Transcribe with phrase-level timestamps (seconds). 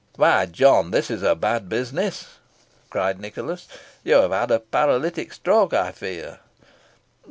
[0.15, 2.39] "Why, John, this is a bad business,"
[2.89, 3.67] cried Nicholas.
[4.03, 6.39] "You have had a paralytic stroke, I fear."